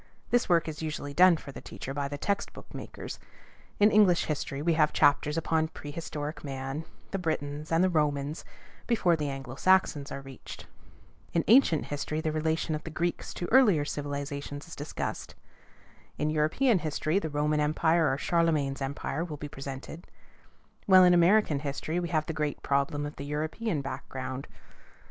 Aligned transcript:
This 0.31 0.49
work 0.49 0.67
is 0.67 0.81
usually 0.81 1.13
done 1.13 1.37
for 1.37 1.51
the 1.51 1.61
teacher 1.61 1.93
by 1.93 2.07
the 2.07 2.17
text 2.17 2.53
book 2.53 2.73
makers. 2.73 3.19
In 3.79 3.91
English 3.91 4.25
history 4.25 4.59
we 4.59 4.73
have 4.73 4.91
chapters 4.91 5.37
upon 5.37 5.67
pre 5.67 5.91
historic 5.91 6.43
man, 6.43 6.85
the 7.11 7.19
Britons, 7.19 7.71
and 7.71 7.83
the 7.83 7.87
Romans, 7.87 8.43
before 8.87 9.15
the 9.15 9.29
Anglo 9.29 9.53
Saxons 9.53 10.11
are 10.11 10.21
reached; 10.23 10.65
in 11.33 11.43
ancient 11.47 11.85
history 11.85 12.19
the 12.19 12.31
relation 12.31 12.73
of 12.73 12.83
the 12.83 12.89
Greeks 12.89 13.31
to 13.35 13.45
earlier 13.51 13.85
civilizations 13.85 14.67
is 14.67 14.75
discussed; 14.75 15.35
in 16.17 16.31
European 16.31 16.79
history, 16.79 17.19
the 17.19 17.29
Roman 17.29 17.59
Empire 17.59 18.11
or 18.11 18.17
Charlemagne's 18.17 18.81
Empire 18.81 19.23
will 19.23 19.37
be 19.37 19.47
presented; 19.47 20.07
while 20.87 21.03
in 21.03 21.13
American 21.13 21.59
history 21.59 21.99
we 21.99 22.09
have 22.09 22.25
the 22.25 22.33
great 22.33 22.63
problem 22.63 23.05
of 23.05 23.17
the 23.17 23.25
European 23.25 23.81
background. 23.81 24.47